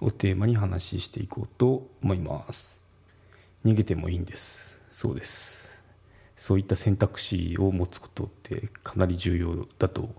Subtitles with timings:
[0.00, 2.80] をテーマに話していこうと思います。
[3.64, 4.78] 逃げてもいいんです。
[4.92, 5.63] そうです
[6.44, 10.10] そういった選択肢を持つことってかなり重要だと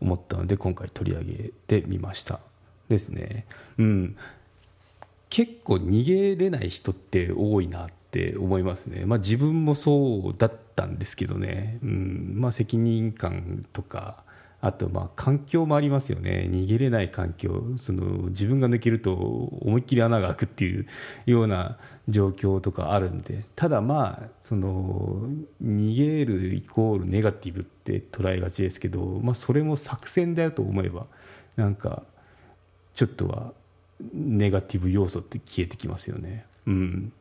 [0.00, 2.40] 思ったので今回取り上げてみました。
[2.88, 3.44] ですね。
[3.76, 4.16] うん。
[5.28, 12.32] 結構逃げれない人って多いなって思いますね、まあ、自分もそうだったんですけどね、うん。
[12.36, 14.24] まあ、責任感とか
[14.60, 16.48] あとまあ環境もありますよね。
[16.50, 17.62] 逃げれない環境。
[17.76, 20.86] その自分が抜けると思いっきり穴が開くっていう
[21.26, 23.44] ような状況とかあるんで。
[23.54, 31.06] ただまあ逃げるイコールネガティブって捉えがちですけど、まあ、それも作戦だよと思えば
[31.56, 32.02] なんか
[32.94, 33.52] ちょっとは
[34.14, 36.46] ネガティブ要素って消えてきますよね。
[36.66, 37.12] うん、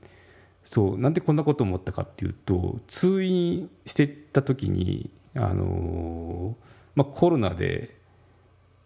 [0.64, 0.98] そう。
[0.98, 7.96] なんでこんなこと思ったかっていうと通院してた時にあのーまあ、コロナで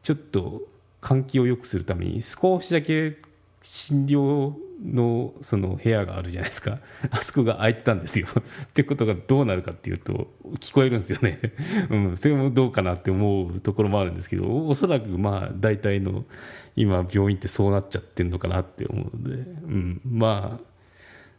[0.04, 0.64] ちょっと
[1.02, 3.18] 換気を良くするために少しだけ
[3.62, 6.80] 診療のその部屋があるじゃないですか。
[7.12, 8.28] あそこが空いてたんですよ。
[8.34, 11.40] ってことがどうなるかっていうと聞こえるんですよね。
[11.92, 16.26] うん、それもどうかなって思うところもあるんですけどおそらくまあ大体の
[16.76, 20.66] 今病院ってそうなっちゃってるのかなって思うので、うん、まあ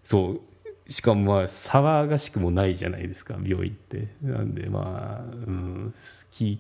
[0.05, 0.41] そう。
[0.91, 4.09] しかもまあ騒がしくもないじゃないですか病院って。
[4.23, 5.95] なんでまあ、うん、
[6.33, 6.59] 聞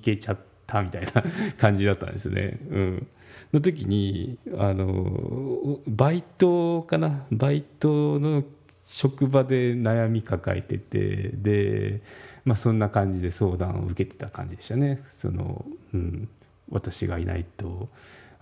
[0.00, 1.22] けちゃったみたいな
[1.58, 2.58] 感じだったんですね。
[2.70, 3.06] うん。
[3.52, 7.26] の時にあのバイトかな？
[7.30, 8.42] バイトの
[8.86, 12.00] 職場で悩み抱えててで、
[12.44, 15.02] まあ、そんな感じで相談を受けてた感じでしたね。
[15.10, 16.28] その、うん、
[16.70, 17.88] 私がいないと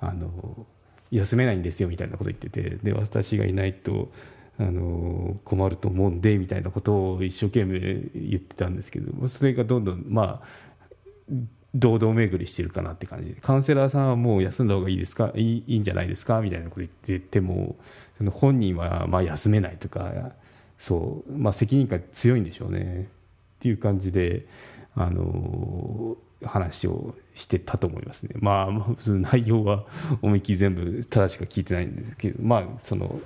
[0.01, 0.66] あの
[1.11, 2.77] 休めないんですよみたいなこと言ってて。
[2.83, 4.12] で私がいないと
[4.59, 7.81] あの困ると思うんでみたいなことを一生懸命
[8.15, 11.32] 言ってたんですけどそれがどんどんまあ
[11.75, 13.41] 堂々巡りしてるかなって感じで。
[13.41, 15.32] カウンセラーさんはもう休んだ方がいいですか？
[15.34, 16.41] いいいんじゃないですか？
[16.41, 17.75] みたいなこと言ってても
[18.16, 20.32] その本人はまあ休めないとか
[20.78, 23.09] そう、まあ、責任感強いんでしょうね。
[23.56, 24.47] っていう感じで
[24.94, 26.16] あの
[26.49, 28.34] 話をしてたと思いますね。
[28.38, 29.84] まあ、その内容は
[30.22, 33.21] 思いっきり全部正しく聞いてないんですけど、まあ、その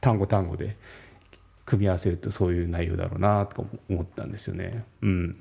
[0.00, 0.74] 単語単語で
[1.64, 4.84] 組み合わせるとそういう内容だろうなとか思ったんですよね。
[5.02, 5.36] うん。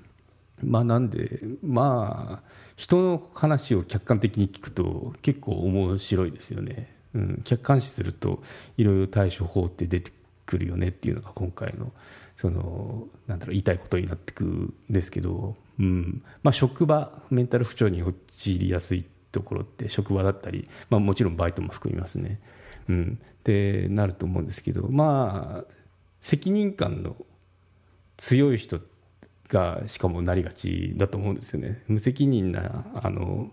[0.63, 6.95] まあなんで、まあ、人の話を客観的に聞くと結構面白いですよね。
[7.15, 8.43] うん、客観視すると
[8.77, 10.11] いろいろ対処法って出て
[10.45, 11.91] くるよねっていうのが今回の
[12.37, 22.41] そのなんだろう言いたいことになってくんですけど、うんまあ、職場メンタル不調に陥りやすいところって職場だったり、まあ、もちろんバイトも含みますね。
[22.89, 25.73] うん、ってなると思うんですけどまあ
[26.21, 27.15] 責任感の
[28.17, 28.79] 強い人
[29.47, 31.83] がしかもなりがちだと思うんですよね。
[31.87, 33.51] 無責任なあの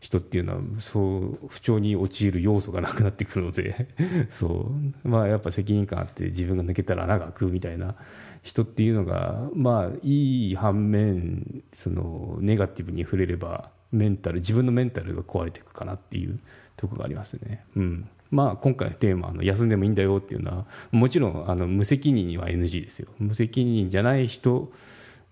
[0.00, 3.88] 人っていうのはそう不調に陥る要素がなくなってくるので
[4.30, 4.70] そ
[5.04, 7.96] うまあやっぱ責任感あって自分が抜けたら穴が開くみたいな
[8.42, 16.36] 人っていうのがまあいい反面そのネガティブに触れればメンタル自分のメンタルが壊れていくかなっていう
[16.76, 17.64] とこがありますね。
[17.76, 24.70] うんまあ、今回のテーマの休んでもいいんだよっていうのはもちろんあの無責任には NG ですよ無責任じゃない人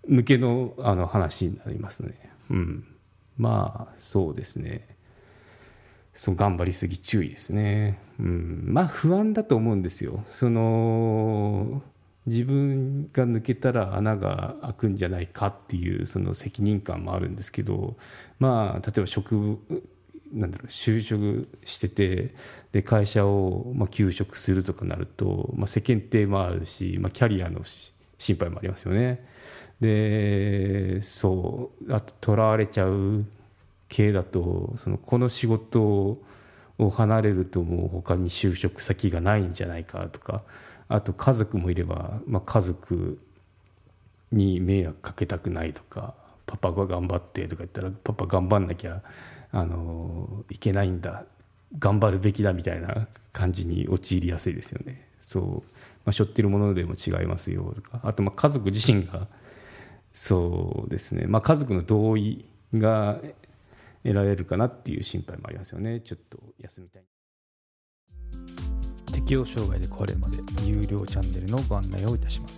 [0.09, 2.15] 向けのあの話になりますね。
[2.51, 2.85] うん。
[3.37, 4.87] まあ、そうですね。
[6.15, 7.99] そう頑張りすぎ注意ですね。
[8.19, 8.65] うん。
[8.67, 10.25] まあ、不安だと思うんですよ。
[10.29, 11.83] その、
[12.27, 17.97] 自分が抜けたら穴が開くんじゃないかっていうその責任感もあるんですけど、
[18.41, 19.59] まあ、例えば職、
[20.33, 22.35] なんだろう就職してて
[22.73, 27.61] で会社をまあ休職するとかなると、まあ、世間体もあるし、まあ、キャリアの
[28.19, 29.25] 心配もありますよね。
[29.81, 33.27] でそうあととらわれちゃう
[33.89, 36.19] 系だとそのこの仕事
[36.79, 40.45] を離れるともう他に就職先がないんじゃないかとか
[40.89, 43.19] あと家族もいれば、まあ、家族
[44.33, 46.15] に迷惑かけたくないとか
[46.47, 49.03] パパが頑張ってとか言ったらパパ頑張んなきゃ
[49.53, 51.25] あのいけないんだ
[51.79, 55.09] 頑張るべきだみたいな感じに陥りやすいですよね。
[55.21, 55.45] そう、
[56.05, 58.01] まあ、背負ってるものでも違いますよとか。
[58.05, 59.29] あとま家族自身が
[60.13, 63.19] そうですね、まあ、家族の同意が
[64.03, 66.01] 得られるかなっていう心配もありますよね。
[66.01, 67.03] ちょっと休みたい。
[69.13, 72.55] 適応障害で壊れるまで有料チャンネルのご案内をいたします。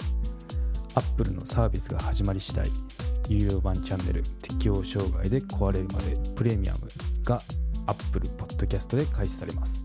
[0.95, 2.71] Apple のサービスが始まり次第
[3.29, 6.81] 有料版チャンネル適応障害で壊れるまでプレミアム
[7.25, 7.43] が
[7.89, 9.85] Apple Podcast で開始されます。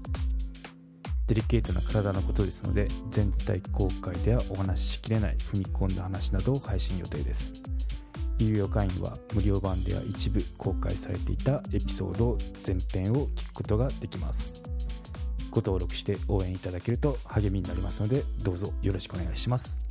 [1.28, 7.54] デリケートな体のことですので全体公開ではお話ししきれない踏み込んだ話などを配信予定です。
[8.40, 14.62] 有料会員は無料版では一部公開されていたエピソード全編を聞くことができます。
[15.50, 19.83] ご登録して応援いただけると励みになりますのでどうぞよろしくお願いします。